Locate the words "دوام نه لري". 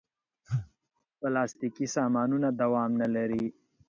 2.61-3.45